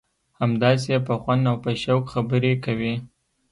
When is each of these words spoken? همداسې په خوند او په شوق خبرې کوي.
همداسې 0.41 0.93
په 1.07 1.13
خوند 1.21 1.43
او 1.51 1.55
په 1.63 1.71
شوق 1.81 2.03
خبرې 2.13 2.53
کوي. 2.65 2.93